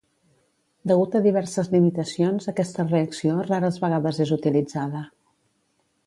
[0.91, 5.03] Degut a diverses limitacions aquesta reacció rares vegades és utilitzada.